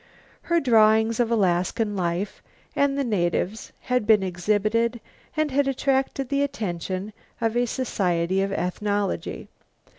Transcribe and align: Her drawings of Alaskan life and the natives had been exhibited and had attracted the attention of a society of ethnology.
Her 0.41 0.59
drawings 0.59 1.19
of 1.19 1.29
Alaskan 1.29 1.95
life 1.95 2.41
and 2.75 2.97
the 2.97 3.03
natives 3.03 3.71
had 3.81 4.07
been 4.07 4.23
exhibited 4.23 4.99
and 5.37 5.51
had 5.51 5.67
attracted 5.67 6.29
the 6.29 6.41
attention 6.41 7.13
of 7.39 7.55
a 7.55 7.67
society 7.67 8.41
of 8.41 8.51
ethnology. 8.51 9.47